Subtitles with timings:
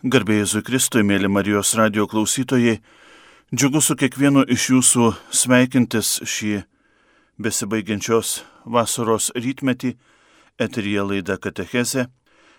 [0.00, 2.78] Garbėjai Kristui, mėly Marijos radio klausytojai,
[3.52, 6.62] džiugu su kiekvienu iš jūsų sveikintis šį
[7.36, 9.98] besibaigiančios vasaros rytmetį,
[10.56, 12.06] eterija laida Katecheze,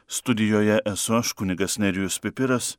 [0.06, 2.78] studijoje esu aš, kunigas Nerijus Pipiras.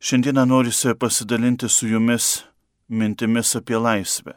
[0.00, 2.46] Šiandieną norisi pasidalinti su jumis
[2.88, 4.32] mintimis apie laisvę.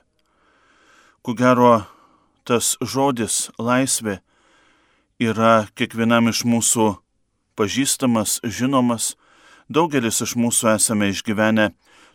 [1.23, 1.85] Ku gero,
[2.43, 4.19] tas žodis laisvė
[5.23, 7.04] yra kiekvienam iš mūsų
[7.55, 9.15] pažįstamas, žinomas,
[9.69, 11.71] daugelis iš mūsų esame išgyvenę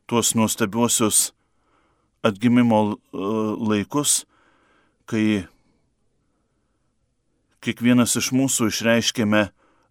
[0.07, 1.31] tuos nuostabiuosius
[2.27, 4.25] atgimimo laikus,
[5.09, 5.47] kai
[7.65, 9.49] kiekvienas iš mūsų išreiškėme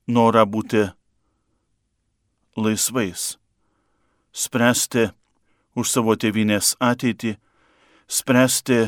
[0.09, 0.87] norą būti
[2.57, 3.37] laisvais,
[4.33, 5.09] spręsti
[5.79, 7.35] už savo tėvynės ateitį,
[8.09, 8.79] spręsti,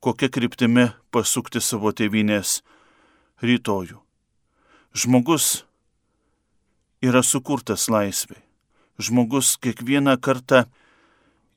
[0.00, 2.60] kokia kryptimi pasukti savo tėvynės
[3.44, 4.00] rytojų.
[4.94, 5.64] Žmogus
[7.02, 8.42] yra sukurtas laisvai.
[8.98, 10.64] Žmogus kiekvieną kartą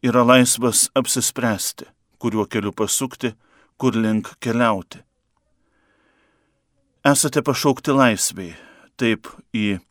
[0.03, 1.85] yra laisvas apsispręsti,
[2.21, 3.33] kuriuo keliu pasukti,
[3.77, 5.01] kur link keliauti.
[7.03, 8.53] Esate pašaukti laisviai,
[8.95, 9.81] taip į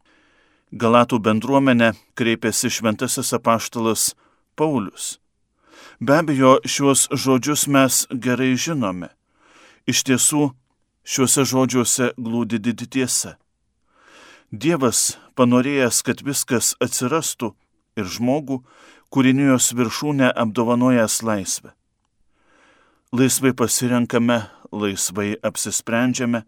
[0.72, 4.14] Galatų bendruomenę kreipėsi šventasis apaštalas
[4.56, 5.18] Paulius.
[6.00, 9.10] Be abejo, šiuos žodžius mes gerai žinome.
[9.84, 10.54] Iš tiesų,
[11.02, 13.36] Šiuose žodžiuose glūdi didi tiesa.
[14.52, 17.54] Dievas, panorėjęs, kad viskas atsirastų
[17.98, 18.60] ir žmogų,
[19.12, 21.72] kūrinijos viršūnę apdovanojęs laisvę.
[23.12, 24.38] Laisvai pasirenkame,
[24.72, 26.44] laisvai apsisprendžiame.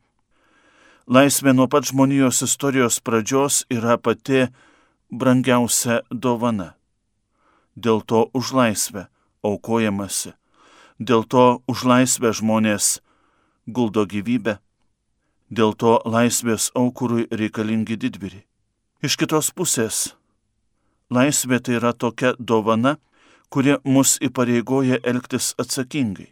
[1.04, 4.46] Laisvė nuo pat žmonijos istorijos pradžios yra pati
[5.12, 6.72] brangiausia dovana.
[7.76, 9.08] Dėl to už laisvę
[9.44, 10.32] aukojamasi.
[10.96, 13.03] Dėl to už laisvę žmonės
[13.66, 14.58] guldo gyvybę,
[15.50, 18.44] dėl to laisvės aukurui reikalingi didvyriai.
[19.04, 20.14] Iš kitos pusės,
[21.12, 22.96] laisvė tai yra tokia dovana,
[23.52, 26.30] kuri mus įpareigoja elgtis atsakingai.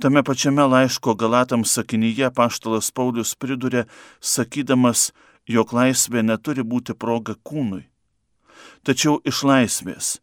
[0.00, 3.84] Tame pačiame laiško Galatams sakinyje paštalas Paulius priduria,
[4.20, 5.10] sakydamas,
[5.46, 7.84] jog laisvė neturi būti proga kūnui.
[8.86, 10.16] Tačiau iš laisvės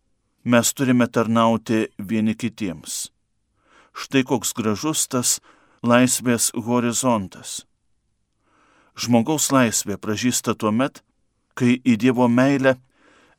[0.44, 3.10] mes turime tarnauti vieni kitiems.
[3.94, 5.40] Štai koks gražus tas
[5.84, 7.64] laisvės horizontas.
[9.00, 11.04] Žmogaus laisvė pražįsta tuo met,
[11.56, 12.76] kai į Dievo meilę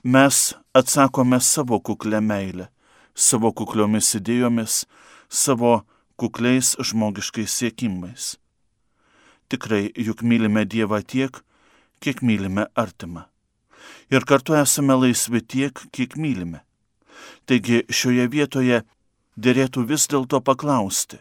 [0.03, 2.71] mes atsakome savo kuklę meilę,
[3.15, 4.85] savo kukliomis idėjomis,
[5.29, 5.83] savo
[6.17, 8.37] kukliais žmogiškais siekimais.
[9.49, 11.43] Tikrai juk mylime Dievą tiek,
[12.01, 13.27] kiek mylime artimą.
[14.11, 16.63] Ir kartu esame laisvi tiek, kiek mylime.
[17.45, 18.83] Taigi šioje vietoje
[19.37, 21.21] dėrėtų vis dėlto paklausti,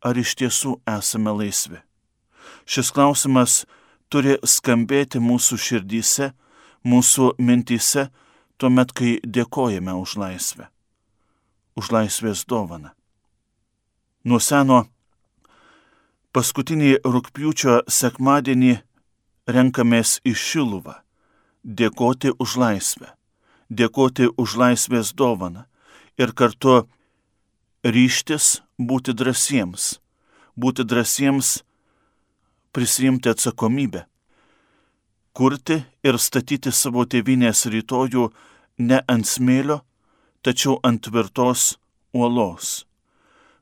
[0.00, 1.80] ar iš tiesų esame laisvi?
[2.64, 3.64] Šis klausimas
[4.10, 6.30] turi skambėti mūsų širdyse,
[6.86, 8.08] mūsų mintyse,
[8.60, 10.68] tuomet, kai dėkojame už laisvę,
[11.76, 12.92] už laisvės dovaną.
[14.24, 14.84] Nuo seno
[16.36, 18.74] paskutinį rūpjūčio sekmadienį
[19.50, 21.00] renkamės į Šiluvą,
[21.64, 23.14] dėkoti už laisvę,
[23.70, 25.64] dėkoti už laisvės dovaną
[26.20, 26.84] ir kartu
[27.84, 29.98] ryštis būti drąsiems,
[30.56, 31.60] būti drąsiems
[32.72, 34.06] prisijimti atsakomybę,
[35.36, 38.30] kurti ir statyti savo tėvinės rytojų
[38.80, 39.80] ne ant smėlio,
[40.42, 41.76] tačiau ant tvirtos
[42.16, 42.86] uolos.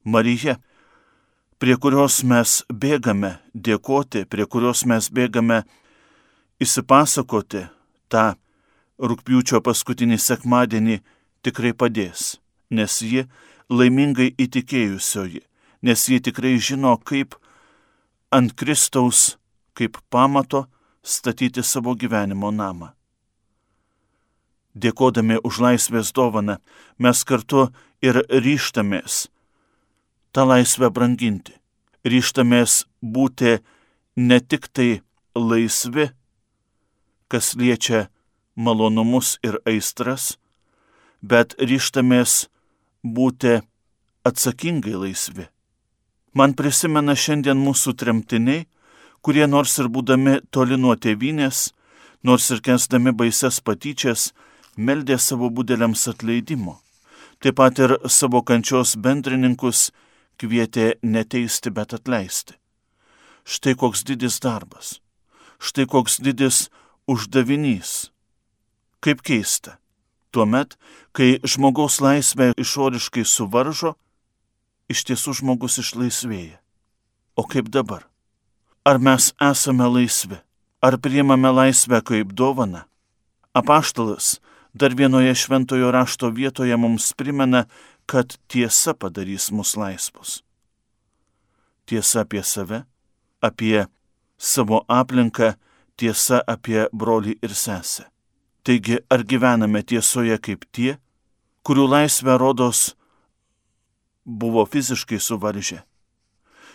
[0.04, 0.58] Marija,
[1.58, 5.64] prie kurios mes bėgame dėkoti, prie kurios mes bėgame
[6.62, 7.66] įsipasakoti
[8.08, 8.26] tą
[8.98, 11.00] rūpjūčio paskutinį sekmadienį,
[11.42, 12.38] tikrai padės,
[12.70, 13.26] nes ji
[13.68, 15.42] laimingai įtikėjusioji,
[15.82, 17.36] nes ji tikrai žino, kaip
[18.34, 19.38] ant Kristaus,
[19.76, 20.66] kaip pamato
[21.02, 22.92] statyti savo gyvenimo namą.
[24.78, 26.58] Dėkodami už laisvės dovaną,
[26.98, 27.68] mes kartu
[28.04, 29.26] ir ryštamės
[30.32, 31.56] tą laisvę branginti.
[32.06, 33.58] Ryštamės būti
[34.16, 35.00] ne tik tai
[35.34, 36.10] laisvi,
[37.28, 38.06] kas liečia
[38.54, 40.36] malonumus ir aistras,
[41.22, 42.46] bet ryštamės
[43.04, 43.58] būti
[44.28, 45.46] atsakingai laisvi.
[46.34, 48.66] Man prisimena šiandien mūsų tremtiniai,
[49.22, 51.72] kurie nors ir būdami toli nuo tėvynės,
[52.22, 54.32] nors ir kensdami baises patyčias,
[54.76, 56.78] meldė savo būdeliams atleidimo.
[57.42, 59.90] Taip pat ir savo kančios bendrininkus
[60.38, 62.54] kvietė neteisti, bet atleisti.
[63.48, 64.98] Štai koks didis darbas.
[65.58, 66.68] Štai koks didis
[67.08, 68.10] uždavinys.
[69.00, 69.78] Kaip keista.
[70.30, 70.76] Tuomet,
[71.12, 73.94] kai žmogaus laisvę išoriškai suvaržo,
[74.88, 76.58] iš tiesų žmogus išlaisvėja.
[77.38, 78.04] O kaip dabar?
[78.84, 80.40] Ar mes esame laisvi?
[80.82, 82.84] Ar priimame laisvę kaip dovana?
[83.54, 84.38] Apaštalas
[84.72, 87.64] dar vienoje šventojo rašto vietoje mums primena,
[88.06, 90.42] kad tiesa padarys mus laisvus.
[91.84, 92.82] Tiesa apie save,
[93.40, 93.86] apie
[94.38, 95.52] savo aplinką,
[95.96, 98.06] tiesa apie brolį ir sesę.
[98.68, 101.00] Taigi, ar gyvename tiesoje kaip tie,
[101.64, 102.92] kurių laisvę rodos
[104.28, 105.88] buvo fiziškai suvaržę?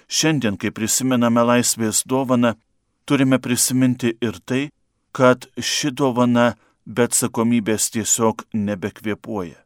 [0.10, 2.58] Šiandien, kai prisimename laisvės dovaną,
[3.06, 4.74] turime prisiminti ir tai,
[5.14, 9.62] kad ši dovana be atsakomybės tiesiog nebekvėpuoja.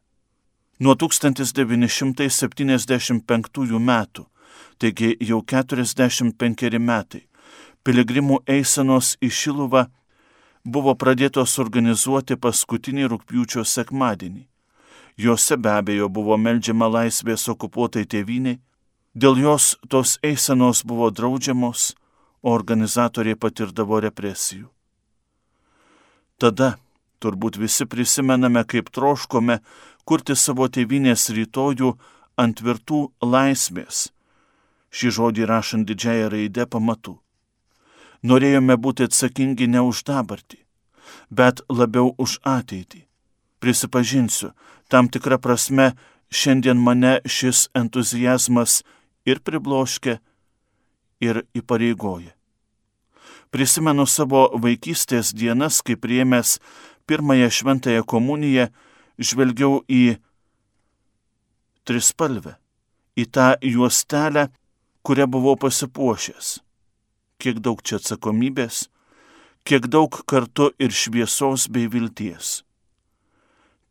[0.84, 4.28] Nuo 1975 metų,
[4.76, 7.24] taigi jau 45 metai,
[7.88, 9.88] piligrimų eisenos į Šiluvą
[10.68, 14.44] buvo pradėtos organizuoti paskutinį rūpjūčio sekmadienį.
[15.18, 18.60] Jose be abejo buvo melžiama laisvės okupuotai tėviniai,
[19.14, 21.94] dėl jos tos eisenos buvo draudžiamos,
[22.42, 24.68] o organizatoriai patirdavo represijų.
[26.38, 26.76] Tada
[27.18, 29.58] turbūt visi prisimename, kaip troškome
[30.06, 31.96] kurti savo tėvinės rytojų
[32.38, 34.06] ant tvirtų laisvės.
[34.94, 37.18] Šį žodį rašant didžiąją raidę pamatų.
[38.22, 40.58] Norėjome būti atsakingi ne už dabartį,
[41.30, 43.04] bet labiau už ateitį.
[43.62, 44.52] Prisipažinsiu,
[44.90, 45.92] tam tikrą prasme
[46.30, 48.82] šiandien mane šis entuzijazmas
[49.26, 50.18] ir pribloškia,
[51.20, 52.34] ir įpareigoja.
[53.50, 56.58] Prisimenu savo vaikystės dienas, kai priemęs
[57.08, 58.68] pirmąją šventąją komuniją,
[59.18, 60.18] žvelgiau į
[61.88, 62.58] trispalvę,
[63.16, 64.48] į tą juostelę,
[65.02, 66.58] kurią buvau pasipuošęs.
[67.38, 68.88] Kiek daug čia atsakomybės,
[69.64, 72.62] kiek daug kartu ir šviesos bei vilties.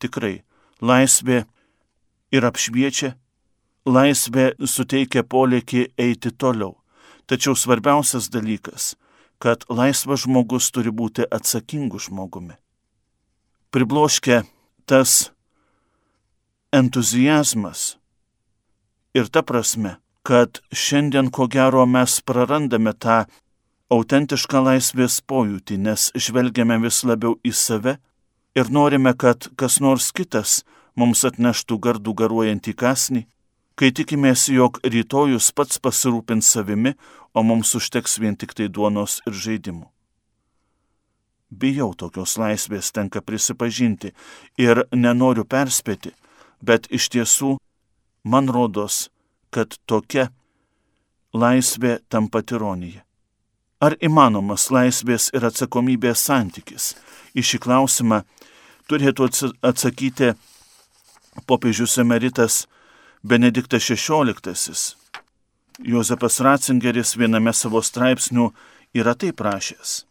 [0.04, 0.42] Tikrai,
[0.82, 1.46] laisvė
[2.32, 3.14] ir apšviečia,
[3.88, 6.76] laisvė suteikia polėkį eiti toliau
[7.28, 8.96] Tačiau svarbiausias dalykas,
[9.44, 12.56] kad laisvas žmogus turi būti atsakingu žmogumi.
[13.76, 14.46] Pribloškia
[14.88, 15.34] tas
[16.72, 17.98] entuzijazmas
[19.12, 19.98] ir ta prasme,
[20.28, 23.22] kad šiandien ko gero mes prarandame tą
[23.96, 27.94] autentišką laisvės pojūtį, nes žvelgiame vis labiau į save
[28.60, 30.64] ir norime, kad kas nors kitas
[31.00, 33.24] mums atneštų gardų garuojantį kasnį,
[33.80, 36.98] kai tikimės, jog rytojus pats pasirūpins savimi,
[37.32, 39.86] o mums užteks vien tik tai duonos ir žaidimų.
[41.48, 44.12] Bijau tokios laisvės, tenka prisipažinti,
[44.60, 46.12] ir nenoriu perspėti,
[46.60, 47.54] bet iš tiesų
[48.28, 49.06] man rodos,
[49.52, 50.30] kad tokia
[51.34, 53.04] laisvė tampa tironija.
[53.80, 56.96] Ar įmanomas laisvės ir atsakomybės santykis?
[57.38, 58.24] Į šį klausimą
[58.90, 59.30] turėtų
[59.62, 60.34] atsakyti
[61.46, 62.66] popiežius emeritas
[63.22, 64.96] Benediktas XVI.
[65.86, 68.50] Jozepas Ratzingeris viename savo straipsnių
[68.98, 70.08] yra taip rašęs.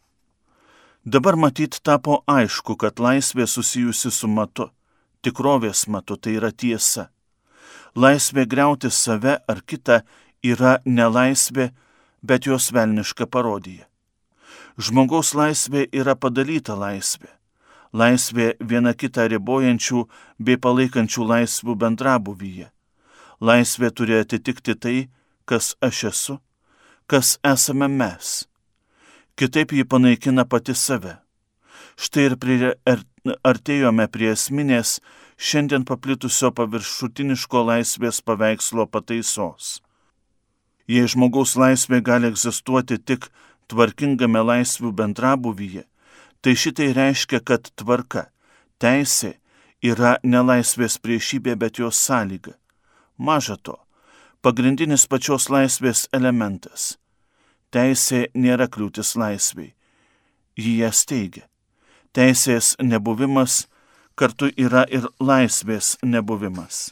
[1.03, 4.69] Dabar matyt tapo aišku, kad laisvė susijusi su matu,
[5.23, 7.09] tikrovės matu tai yra tiesa.
[7.97, 10.03] Laisvė greuti save ar kitą
[10.45, 11.71] yra nelaisvė,
[12.21, 13.87] bet jos velniška parodija.
[14.77, 17.31] Žmogaus laisvė yra padalyta laisvė.
[17.97, 20.05] Laisvė viena kitą ribojančių
[20.37, 22.69] bei palaikančių laisvų bendrabuvyje
[23.39, 24.97] laisvė turi atitikti tai,
[25.45, 26.37] kas aš esu,
[27.07, 28.47] kas esame mes.
[29.37, 31.17] Kitaip ji panaikina pati save.
[31.97, 33.03] Štai ir prie, ar,
[33.45, 34.99] artėjome prie esminės
[35.37, 39.77] šiandien paplitusio paviršutiniško laisvės paveikslo pataisos.
[40.89, 43.29] Jei žmogaus laisvė gali egzistuoti tik
[43.69, 45.83] tvarkingame laisvių bendrabuvyje,
[46.41, 48.29] tai šitai reiškia, kad tvarka,
[48.81, 49.35] teisė
[49.83, 52.55] yra nelaisvės priešybė, bet jos sąlyga.
[53.17, 53.77] Maža to,
[54.41, 56.97] pagrindinis pačios laisvės elementas-
[57.73, 59.73] teisė nėra kliūtis laisviai,
[60.57, 61.43] jį jas teigia.
[62.13, 63.67] Teisės nebuvimas
[64.17, 66.89] kartu yra ir laisvės nebuvimas.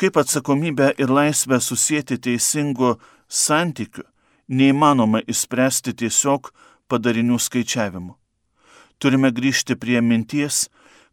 [0.00, 2.96] Kaip atsakomybę ir laisvę susijęti teisingu
[3.28, 4.06] santykiu,
[4.48, 6.50] neįmanoma įspręsti tiesiog
[6.88, 8.16] padarinių skaičiavimu.
[8.98, 10.66] Turime grįžti prie minties,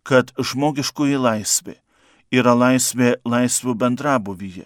[0.03, 1.75] kad žmogiškoji laisvė
[2.31, 4.65] yra laisvė laisvų bendrabuvyje.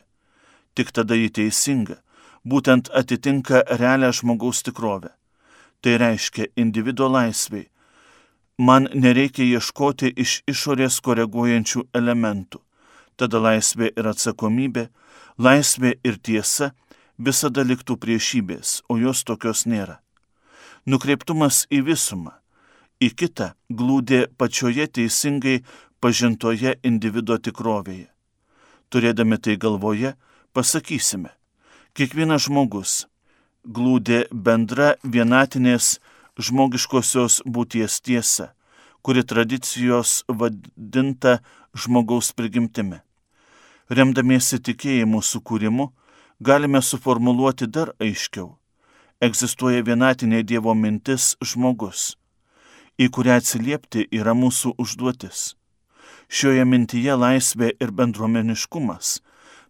[0.76, 2.00] Tik tada ji teisinga,
[2.44, 5.14] būtent atitinka realią žmogaus tikrovę.
[5.84, 7.68] Tai reiškia individuo laisviai.
[8.68, 12.62] Man nereikia ieškoti iš išorės koreguojančių elementų.
[13.20, 14.86] Tada laisvė ir atsakomybė,
[15.38, 16.70] laisvė ir tiesa
[17.18, 20.00] visada liktų priešybės, o jos tokios nėra.
[20.86, 22.38] Nukreiptumas į visumą,
[23.04, 25.60] į kitą glūdė pačioje teisingai
[26.00, 28.08] pažintoje individuo tikrovėje.
[28.92, 30.14] Turėdami tai galvoje,
[30.56, 31.34] pasakysime,
[31.98, 33.02] kiekvienas žmogus
[33.64, 35.98] glūdė bendra vienatinės
[36.40, 38.54] žmogiškosios būties tiesa,
[39.04, 41.40] kuri tradicijos vadinta
[41.76, 43.02] žmogaus prigimtimi.
[43.90, 45.90] Remdamiesi tikėjimu sukūrimu,
[46.40, 48.56] galime suformuluoti dar aiškiau.
[49.24, 52.16] Egzistuoja vienatinė Dievo mintis žmogus,
[53.00, 55.54] į kurią atsiliepti yra mūsų užduotis.
[56.28, 59.20] Šioje mintyje laisvė ir bendruomeniškumas,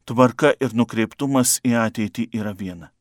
[0.05, 2.93] tvarka ir nukreiptumas į ateitį yra viena.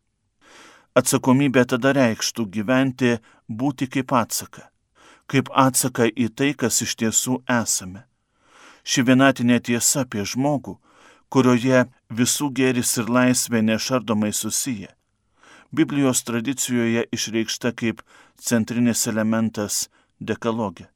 [0.92, 3.14] Atsakomybė tada reikštų gyventi,
[3.48, 4.66] būti kaip atsaka,
[5.24, 8.04] kaip atsaka į tai, kas iš tiesų esame.
[8.84, 10.76] Ši vienatinė tiesa apie žmogų,
[11.32, 14.92] kurioje visų gėris ir laisvė nešardomai susiję.
[15.72, 18.04] Biblijos tradicijoje išreikšta kaip
[18.36, 19.86] centrinis elementas
[20.20, 20.90] dekalogė.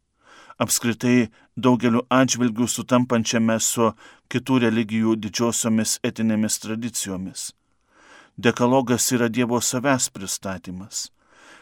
[0.61, 3.95] Apskritai daugeliu atžvilgių sutampančiame su
[4.29, 7.53] kitų religijų didžiosiomis etinėmis tradicijomis.
[8.37, 11.09] Dekalogas yra Dievo savęs pristatymas,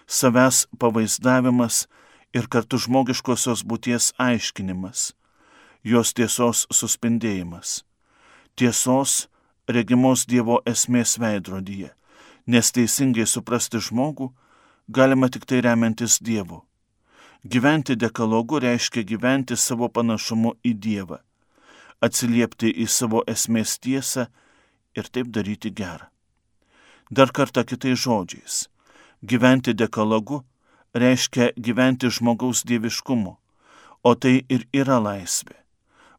[0.07, 1.87] savęs pavaizdavimas
[2.35, 5.13] ir kartu žmogiškosios būties aiškinimas,
[5.87, 7.85] jos tiesos suspindėjimas.
[8.59, 9.29] Tiesos
[9.71, 11.93] regimos Dievo esmės veidrodyje,
[12.51, 14.33] nes teisingai suprasti žmogų
[14.89, 16.65] galima tik tai remiantis Dievu.
[17.47, 21.21] Gyventi dekalogu reiškia gyventi savo panašumu į Dievą,
[22.03, 24.27] atsiliepti į savo esmės tiesą
[24.99, 26.11] ir taip daryti gerą.
[27.11, 28.69] Dar kartą kitais žodžiais.
[29.23, 30.45] Gyventi dekalogu
[30.95, 33.37] reiškia gyventi žmogaus dieviškumu,
[34.03, 35.57] o tai ir yra laisvė.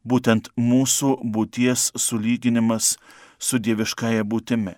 [0.05, 2.95] Būtent mūsų būties sulyginimas
[3.39, 4.75] su dieviškąja būtimi.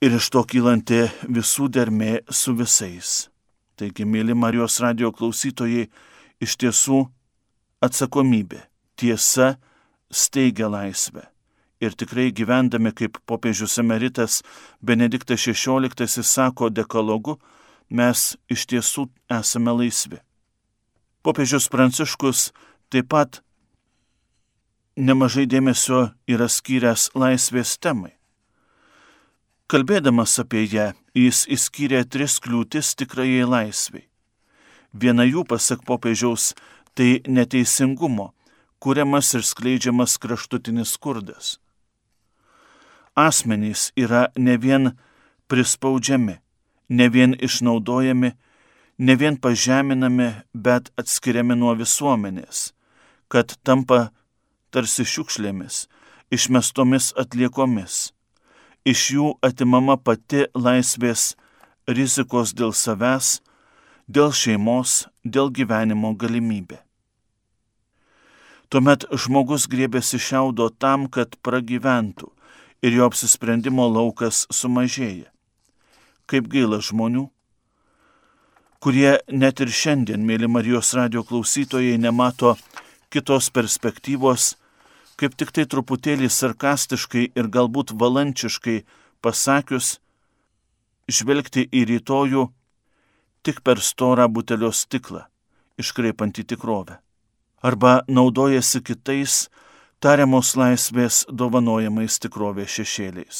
[0.00, 3.28] Ir iš to kylanti visų dermė su visais.
[3.76, 5.88] Taigi, mėly Marijos radio klausytojai,
[6.40, 7.04] iš tiesų
[7.84, 8.62] atsakomybė,
[8.96, 9.56] tiesa
[10.10, 11.28] steigia laisvę
[11.80, 14.42] ir tikrai gyvendami kaip popiežius emeritas
[14.82, 17.38] Benediktas XVI sako dekalogu,
[17.90, 20.18] mes iš tiesų esame laisvi.
[21.22, 22.50] Popiežius Pranciškus
[22.90, 23.40] taip pat
[24.96, 28.14] nemažai dėmesio yra skyręs laisvės temai.
[29.68, 34.06] Kalbėdamas apie ją, jis įskyrė tris kliūtis tikrajai laisviai.
[34.96, 36.54] Viena jų, pasak popiežiaus,
[36.96, 38.32] tai neteisingumo,
[38.80, 41.58] kuriamas ir skleidžiamas kraštutinis skurdas
[43.18, 44.92] asmenys yra ne vien
[45.50, 46.36] prispaudžiami,
[46.88, 48.30] ne vien išnaudojami,
[48.98, 52.72] ne vien pažeminami, bet atskiriami nuo visuomenės,
[53.28, 54.08] kad tampa
[54.70, 55.86] tarsi šiukšlėmis,
[56.34, 58.12] išmestomis atliekomis.
[58.88, 61.34] Iš jų atimama pati laisvės
[61.88, 63.38] rizikos dėl savęs,
[64.08, 66.80] dėl šeimos, dėl gyvenimo galimybė.
[68.68, 72.28] Tuomet žmogus grėbėsi šiaudo tam, kad pragyventų,
[72.82, 75.28] ir jo apsisprendimo laukas sumažėja.
[76.28, 77.24] Kaip gaila žmonių,
[78.84, 82.56] kurie net ir šiandien, mėly Marijos radio klausytojai, nemato
[83.10, 84.54] kitos perspektyvos,
[85.18, 88.82] kaip tik tai truputėlį sarkastiškai ir galbūt valančiškai
[89.24, 89.96] pasakius,
[91.08, 92.44] žvelgti į rytojų
[93.42, 95.24] tik per storą butelio stiklą,
[95.80, 96.98] iškreipantį tikrovę.
[97.64, 99.48] Arba naudojasi kitais,
[99.98, 103.38] tariamos laisvės dovanojamais tikrovės šešėliais.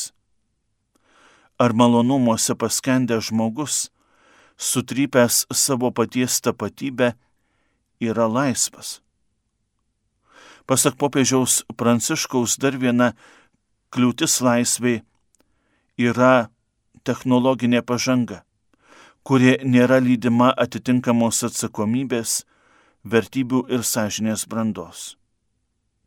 [1.59, 3.77] Ar malonumuose paskendęs žmogus,
[4.59, 7.13] sutrypęs savo paties tapatybę,
[8.03, 8.99] yra laisvas?
[10.67, 13.13] Pasak popiežiaus Pranciškaus dar viena
[13.95, 15.05] kliūtis laisviai
[15.97, 16.51] yra
[17.07, 18.43] technologinė pažanga,
[19.23, 22.43] kuri nėra lydima atitinkamos atsakomybės,
[23.07, 25.15] vertybių ir sąžinės brandos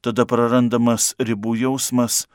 [0.02, 2.26] tada prarandamas ribų jausmas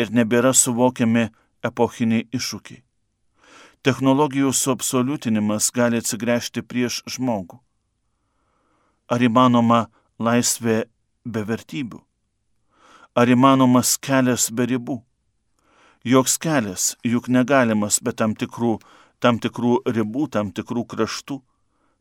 [0.00, 1.28] ir nebėra suvokiami
[1.64, 2.82] epochiniai iššūkiai.
[3.82, 7.58] Technologijų suabsoliutinimas gali atsigręžti prieš žmogų.
[9.10, 9.88] Ar įmanoma
[10.22, 10.84] laisvė
[11.26, 11.98] be vertybių?
[13.18, 15.02] Ar įmanomas kelias be ribų?
[16.06, 18.78] Joks kelias juk negalimas be tam tikrų,
[19.18, 21.42] tam tikrų ribų, tam tikrų kraštų,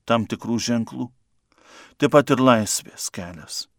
[0.05, 1.09] tam tikrų ženklų.
[1.97, 3.70] Taip pat ir laisvės kelias.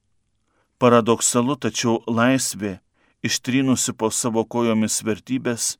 [0.83, 2.81] Paradoksalu, tačiau laisvė,
[3.23, 5.77] ištrynusi po savo kojomis vertybės,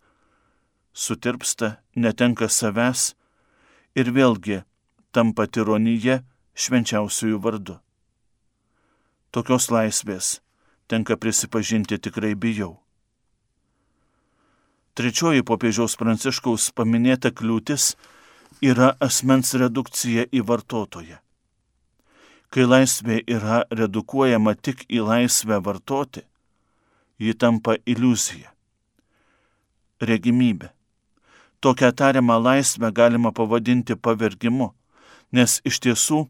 [0.95, 3.17] sutirpsta, netenka savęs
[3.99, 4.61] ir vėlgi
[5.11, 6.21] tampa tironyje
[6.55, 7.77] švenčiausiųjų vardu.
[9.35, 10.39] Tokios laisvės
[10.87, 12.77] tenka prisipažinti tikrai bijau.
[14.95, 17.95] Trečioji popiežiaus pranciškaus paminėta kliūtis
[18.63, 21.19] yra asmens redukcija į vartotoją.
[22.53, 26.21] Kai laisvė yra redukuojama tik į laisvę vartoti,
[27.19, 28.53] ji tampa iliuzija,
[30.01, 30.69] regimybė.
[31.65, 34.73] Tokią tariamą laisvę galima pavadinti pavergimu,
[35.33, 36.27] Nes iš tiesų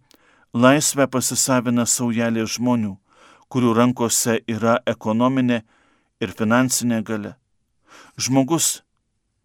[0.55, 2.95] laisvę pasisavina saujelė žmonių,
[3.51, 5.63] kurių rankose yra ekonominė
[6.23, 7.35] ir finansinė gale.
[8.17, 8.85] Žmogus,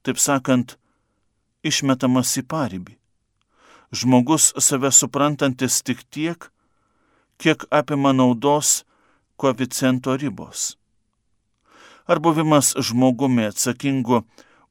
[0.06, 0.78] taip sakant,
[1.66, 2.94] išmetamas į paribį.
[3.98, 6.52] Žmogus save suprantantis tik tiek,
[7.38, 8.84] kiek apima naudos
[9.38, 10.78] koeficiento ribos.
[12.08, 14.24] Ar buvimas žmogumi atsakingu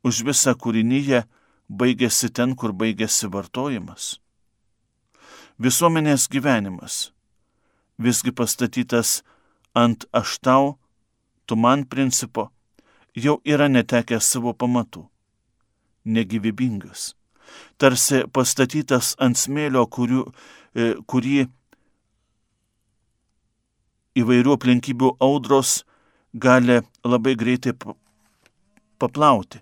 [0.06, 1.24] už visą kūrinyje
[1.68, 4.16] baigėsi ten, kur baigėsi vartojimas?
[5.58, 7.10] Visuomenės gyvenimas
[7.98, 9.22] visgi pastatytas
[9.74, 10.76] ant aš tau,
[11.46, 12.50] tu man principo,
[13.14, 15.06] jau yra netekęs savo pamatų,
[16.04, 17.14] negyvybingas,
[17.80, 20.24] tarsi pastatytas ant smėlio, kurių,
[20.74, 21.46] e, kurį
[24.16, 25.82] įvairių aplinkybių audros
[26.32, 27.74] gali labai greitai
[28.98, 29.60] paplauti.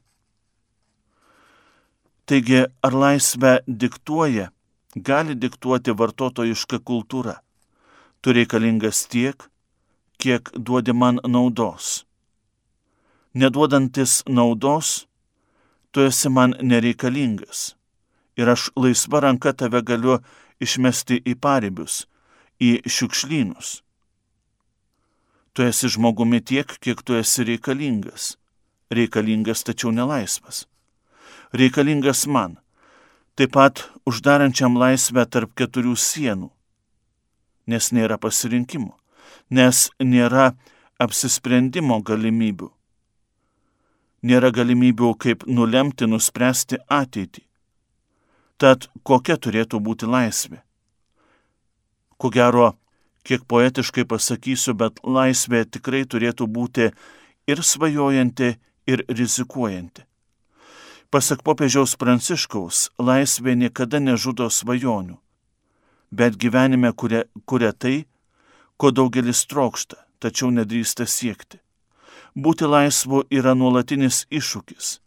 [2.24, 4.48] Taigi, ar laisvę diktuoja,
[4.96, 7.40] gali diktuoti vartotojiška kultūra.
[8.22, 9.36] Tu reikalingas tiek,
[10.16, 12.06] kiek duodi man naudos.
[13.34, 15.04] Neduodantis naudos,
[15.92, 17.74] tu esi man nereikalingas.
[18.40, 20.22] Ir aš laisva ranka tave galiu
[20.64, 22.06] išmesti į paribius,
[22.56, 23.83] į šiukšlynus.
[25.54, 28.34] Tu esi žmogumi tiek, kiek tu esi reikalingas.
[28.90, 30.64] Reikalingas tačiau nelaisvas.
[31.54, 32.58] Reikalingas man.
[33.38, 36.50] Taip pat uždarančiam laisvę tarp keturių sienų.
[37.70, 38.98] Nes nėra pasirinkimo.
[39.50, 40.52] Nes nėra
[40.98, 42.72] apsisprendimo galimybių.
[44.26, 47.46] Nėra galimybių kaip nulemti, nuspręsti ateitį.
[48.58, 50.64] Tad kokia turėtų būti laisvė?
[52.18, 52.72] Ko gero,
[53.24, 56.90] kiek poetiškai pasakysiu, bet laisvė tikrai turėtų būti
[57.48, 58.54] ir svajojanti,
[58.86, 60.04] ir rizikuojanti.
[61.10, 65.16] Pasak popiežiaus pranciškaus, laisvė niekada nežudo svajonių,
[66.10, 68.04] bet gyvenime kuria, kuria tai,
[68.76, 71.60] ko daugelis trokšta, tačiau nedrįsta siekti.
[72.34, 74.98] Būti laisvu yra nuolatinis iššūkis.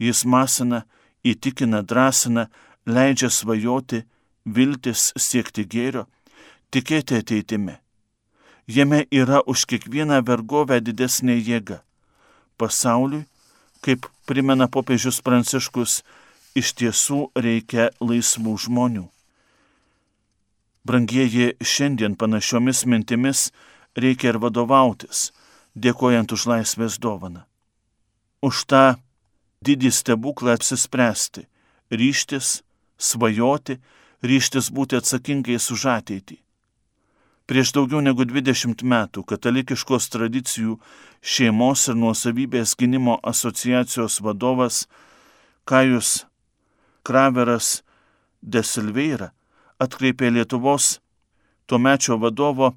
[0.00, 0.86] Jis masina,
[1.22, 2.48] įtikina, drąsina,
[2.88, 4.06] leidžia svajoti,
[4.48, 6.08] viltis siekti gėrio
[6.72, 7.76] tikėti ateitimi.
[8.66, 11.82] Jame yra už kiekvieną vergovę didesnė jėga.
[12.56, 13.26] Pasauliui,
[13.82, 16.00] kaip primena popiežius Pranciškus,
[16.54, 19.06] iš tiesų reikia laisvų žmonių.
[20.86, 23.50] Brangieji, šiandien panašiomis mintimis
[23.98, 25.30] reikia ir vadovautis,
[25.74, 27.44] dėkojant už laisvės dovaną.
[28.42, 28.84] Už tą
[29.62, 31.46] didį stebuklą apsispręsti,
[31.90, 32.62] ryštis,
[32.98, 33.78] svajoti,
[34.22, 36.38] ryštis būti atsakingais už ateitį.
[37.52, 40.78] Prieš daugiau negu 20 metų katalikiškos tradicijų
[41.20, 44.86] šeimos ir nuosavybės gynimo asociacijos vadovas
[45.68, 46.12] Kajus
[47.04, 47.82] Kraveras
[48.40, 49.28] de Silveira
[49.76, 51.02] atkreipė Lietuvos
[51.68, 52.70] tuomečio vadovo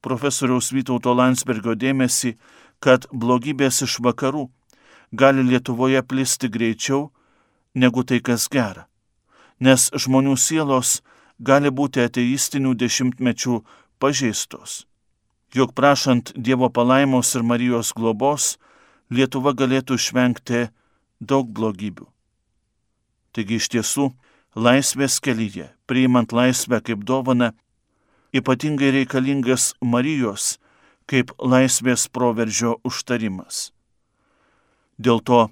[0.00, 2.38] profesoriaus Vytauto Landsbergio dėmesį,
[2.80, 4.46] kad blogybės iš vakarų
[5.12, 7.10] gali Lietuvoje plisti greičiau
[7.76, 8.88] negu tai, kas gera,
[9.60, 11.02] nes žmonių sielos
[11.36, 13.60] gali būti ateistinių dešimtmečių
[14.02, 14.82] pažeistos.
[15.54, 18.56] Juk prašant Dievo palaimos ir Marijos globos,
[19.12, 20.66] Lietuva galėtų išvengti
[21.20, 22.06] daug blogybių.
[23.36, 24.06] Taigi iš tiesų,
[24.56, 27.52] laisvės kelyje, priimant laisvę kaip dovana,
[28.32, 30.56] ypatingai reikalingas Marijos
[31.08, 33.70] kaip laisvės proveržio užtarimas.
[34.96, 35.42] Dėl to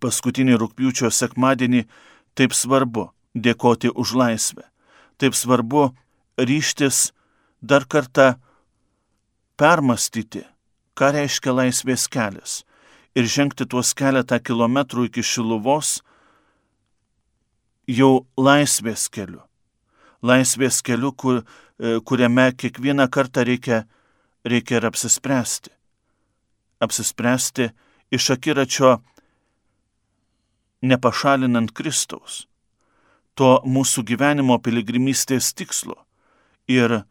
[0.00, 1.84] paskutinį rūpjūčio sekmadienį
[2.38, 4.64] taip svarbu dėkoti už laisvę.
[5.18, 5.90] Taip svarbu
[6.38, 7.10] ryštis
[7.62, 8.34] dar kartą
[9.60, 10.44] permastyti,
[10.96, 12.60] ką reiškia laisvės kelias
[13.16, 15.98] ir žengti tuos keletą kilometrų iki Šiluvos
[17.90, 19.42] jau laisvės keliu.
[20.22, 21.42] Laisvės keliu, kur,
[21.80, 23.84] e, kuriame kiekvieną kartą reikia,
[24.44, 25.70] reikia ir apsispręsti.
[26.80, 27.70] Apsispręsti
[28.12, 29.00] iš akiračio
[30.82, 32.46] nepašalinant Kristaus
[33.34, 35.96] to mūsų gyvenimo piligrimystės tikslo
[36.70, 37.02] ir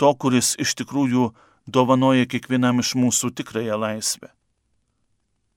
[0.00, 1.30] to, kuris iš tikrųjų
[1.66, 4.32] dovanoja kiekvienam iš mūsų tikrąją laisvę.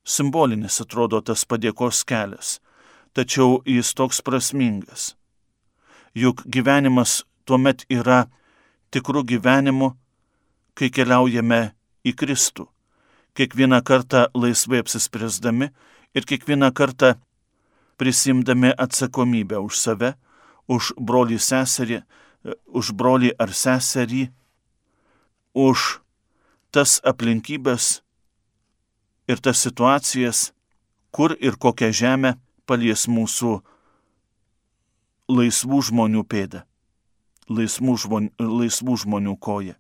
[0.06, 2.60] Simbolinis atrodo tas padėkos kelias,
[3.16, 5.16] tačiau jis toks prasmingas.
[6.14, 8.26] Juk gyvenimas tuomet yra
[8.94, 9.96] tikrų gyvenimu,
[10.78, 11.62] kai keliaujame
[12.06, 12.68] į Kristų,
[13.36, 15.72] kiekvieną kartą laisvai apsispręsdami
[16.16, 17.16] ir kiekvieną kartą
[17.98, 20.14] prisimdami atsakomybę už save,
[20.68, 22.04] už brolį seserį,
[22.68, 24.28] už brolį ar seserį,
[25.56, 26.02] už
[26.76, 28.02] tas aplinkybės
[29.32, 30.52] ir tas situacijas,
[31.16, 32.36] kur ir kokią žemę
[32.68, 33.58] palies mūsų
[35.32, 36.66] laisvų žmonių pėda,
[37.50, 38.32] laisvų žmonių,
[38.62, 39.78] laisvų žmonių koja.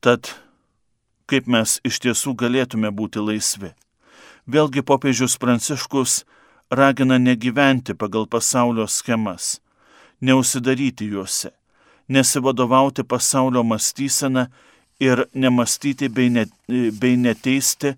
[0.00, 0.32] Tad
[1.30, 3.72] kaip mes iš tiesų galėtume būti laisvi?
[4.50, 6.24] Vėlgi popiežius Pranciškus
[6.72, 9.60] ragina negyventi pagal pasaulio schemas,
[10.20, 11.50] neusidaryti juose,
[12.08, 14.46] nesivadovauti pasaulio mąstyseną
[15.00, 16.46] ir nemastyti bei, ne,
[17.00, 17.94] bei neteisti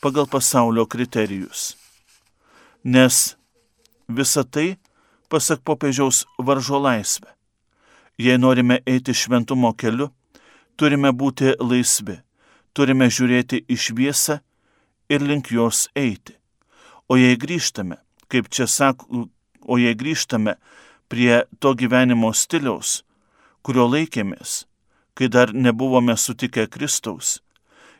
[0.00, 1.76] pagal pasaulio kriterijus.
[2.84, 3.36] Nes
[4.08, 4.76] visa tai,
[5.28, 7.30] pasak popiežiaus, varžo laisvę.
[8.18, 10.10] Jei norime eiti šventumo keliu,
[10.76, 12.20] turime būti laisvi,
[12.76, 14.38] turime žiūrėti į šviesą
[15.08, 16.36] ir link jos eiti.
[17.08, 17.96] O jei grįžtame,
[18.28, 19.26] kaip čia sako,
[19.64, 20.56] o jei grįžtame
[21.14, 23.04] prie to gyvenimo stiliaus,
[23.62, 24.64] kurio laikėmės,
[25.14, 27.36] kai dar nebuvome sutikę Kristaus,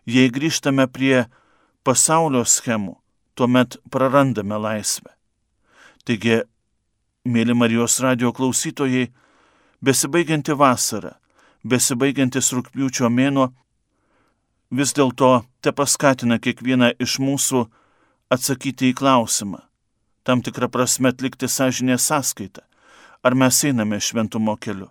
[0.03, 1.29] jei grįžtame prie
[1.87, 2.97] pasaulio schemų,
[3.39, 5.15] tuomet prarandame laisvę.
[6.03, 6.41] Taigi,
[7.23, 9.07] mėly Marijos radio klausytojai,
[9.79, 11.15] besibaigianti vasara,
[11.63, 13.53] besibaigiantis rūpjūčio mėno,
[14.75, 17.63] vis dėlto te paskatina kiekvieną iš mūsų
[18.35, 19.63] atsakyti į klausimą,
[20.27, 22.67] tam tikrą prasme atlikti sąžinę sąskaitą,
[23.25, 24.91] ar mes einame šventumo keliu.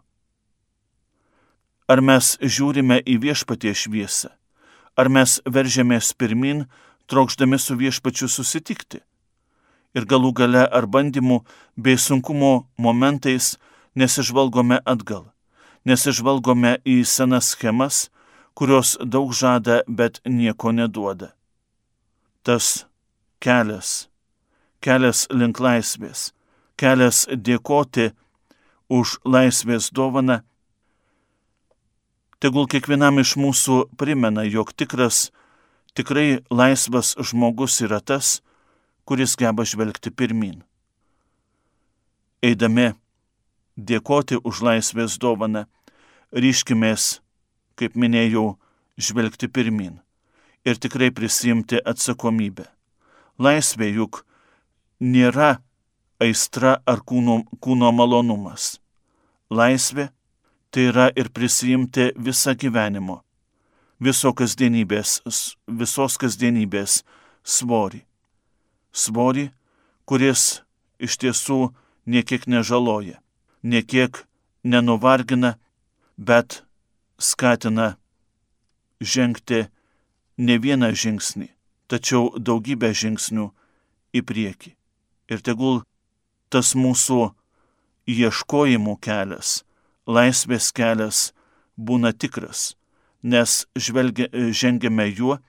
[1.87, 4.31] Ar mes žiūrime į viešpatie šviesą,
[4.97, 6.63] ar mes veržėmės pirmin,
[7.05, 9.03] trokšdami su viešpačiu susitikti.
[9.93, 11.43] Ir galų gale ar bandymų
[11.77, 13.53] bei sunkumo momentais
[13.93, 15.27] nesižvalgome atgal,
[15.85, 18.07] nesižvalgome į senas schemas,
[18.57, 21.33] kurios daug žada, bet nieko neduoda.
[22.41, 22.87] Tas
[23.43, 24.09] kelias,
[24.81, 26.31] kelias link laisvės,
[26.79, 28.09] kelias dėkoti
[28.93, 30.41] už laisvės dovaną,
[32.37, 35.31] tegul kiekvienam iš mūsų primena, jog tikras,
[35.97, 38.41] tikrai laisvas žmogus yra tas,
[39.09, 40.61] kuris geba žvelgti pirmin.
[42.43, 42.91] Eidami
[43.77, 45.65] dėkoti už laisvės dovaną,
[46.35, 47.23] ryškimės
[47.79, 48.53] kaip minėjau,
[48.97, 49.97] žvelgti pirmin
[50.65, 52.67] ir tikrai prisimti atsakomybę.
[53.41, 54.21] Laisvė juk
[55.01, 55.57] nėra
[56.21, 58.77] aistra ar kūno, kūno malonumas.
[59.53, 60.09] Laisvė
[60.73, 63.21] tai yra ir prisijimti visą gyvenimo,
[64.01, 65.21] viso kasdienybės,
[65.67, 67.03] visos kasdienybės
[67.45, 68.01] svorį.
[68.93, 69.45] Svorį,
[70.09, 70.63] kuris
[70.97, 71.59] iš tiesų
[72.09, 73.19] niekiek nežaloja,
[73.63, 74.23] niekiek
[74.63, 75.57] nenuvargina,
[76.17, 76.63] bet
[77.17, 77.95] skatina
[79.01, 79.67] žengti
[80.37, 81.49] ne vieną žingsnį,
[81.87, 83.49] tačiau daugybę žingsnių
[84.13, 84.73] į priekį.
[85.31, 85.83] Ir tegul
[86.49, 87.33] tas mūsų
[88.07, 89.63] ieškojimų kelias,
[90.07, 91.31] laisvės kelias
[91.77, 92.75] būna tikras,
[93.23, 95.39] nes žvelgia, žengiame juo,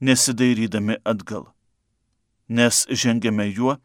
[0.00, 1.48] nesidairydami atgal.
[2.48, 3.78] Nes žengiame juo,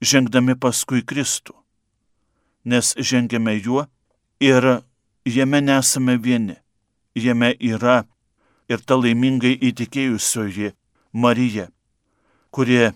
[0.00, 1.54] žengdami paskui Kristų.
[2.64, 3.86] Nes žengiame juo
[4.40, 4.82] ir
[5.24, 6.56] jame nesame vieni,
[7.14, 8.04] jame yra
[8.68, 10.74] ir ta laimingai įtikėjusioji
[11.12, 11.68] Marija,
[12.50, 12.92] kurie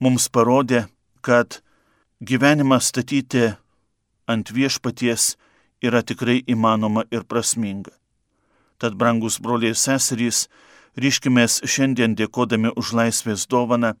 [0.00, 0.86] mums parodė,
[1.20, 1.60] kad
[2.20, 3.54] gyvenimą statyti
[4.26, 5.36] ant viešpaties
[5.82, 7.92] yra tikrai įmanoma ir prasminga.
[8.80, 10.46] Tad, brangus broliai ir seserys,
[10.96, 13.94] ryškimės šiandien dėkodami už laisvės dovaną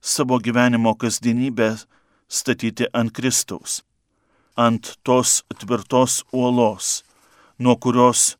[0.00, 1.76] savo gyvenimo kasdienybę
[2.28, 3.82] statyti ant Kristaus
[4.56, 7.04] ant tos tvirtos uolos,
[7.58, 8.36] nuo kurios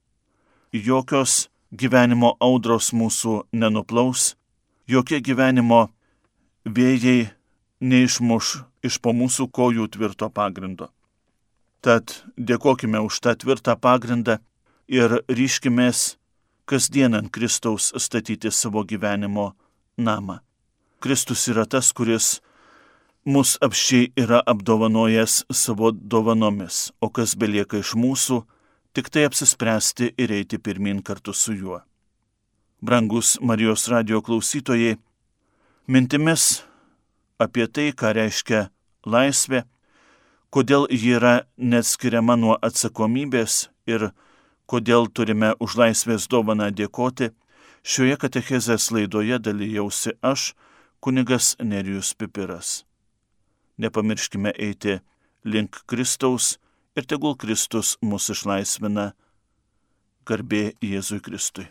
[0.72, 4.34] jokios gyvenimo audros mūsų nenuplaus,
[4.86, 5.88] jokie gyvenimo
[6.66, 7.30] vėjai
[7.80, 10.90] neišmuš iš po mūsų kojų tvirto pagrindo.
[11.80, 14.38] Tad dėkojime už tą tvirtą pagrindą
[14.88, 16.20] ir ryškimės
[16.68, 19.52] kasdien ant Kristaus statyti savo gyvenimo
[19.96, 20.40] namą.
[21.00, 22.40] Kristus yra tas, kuris
[23.24, 28.42] mus apščiai yra apdovanojęs savo dovanomis, o kas belieka iš mūsų,
[28.92, 31.80] tik tai apsispręsti ir eiti pirmin kartu su juo.
[32.80, 34.96] Brangus Marijos radio klausytojai,
[35.88, 36.62] mintimis
[37.40, 38.66] apie tai, ką reiškia
[39.06, 39.64] laisvė,
[40.54, 44.10] kodėl ji yra neatskiriama nuo atsakomybės ir
[44.70, 47.32] kodėl turime už laisvės dovaną dėkoti,
[47.82, 50.52] šioje katechezės laidoje dalyjausi aš,
[51.00, 52.80] kunigas Nerijus Pipiras
[53.80, 55.00] nepamirškime eiti
[55.44, 56.58] link Kristaus
[56.96, 59.12] ir tegul Kristus mus išlaisvina.
[60.28, 61.70] Garbė Jėzui Kristui.